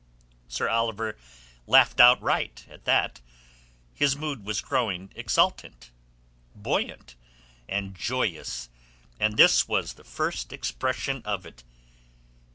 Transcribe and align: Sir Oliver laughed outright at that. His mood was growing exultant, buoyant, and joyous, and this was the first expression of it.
Sir 0.47 0.67
Oliver 0.67 1.15
laughed 1.67 1.99
outright 1.99 2.65
at 2.67 2.85
that. 2.85 3.21
His 3.93 4.15
mood 4.15 4.47
was 4.47 4.59
growing 4.59 5.11
exultant, 5.15 5.91
buoyant, 6.55 7.15
and 7.69 7.93
joyous, 7.95 8.71
and 9.19 9.37
this 9.37 9.67
was 9.67 9.93
the 9.93 10.03
first 10.03 10.51
expression 10.51 11.21
of 11.23 11.45
it. 11.45 11.63